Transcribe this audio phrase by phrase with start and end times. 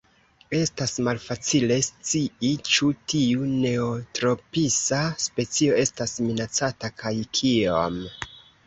[0.59, 8.05] Estas malfacile scii ĉu tiu neotropisa specio estas minacata kaj kiom.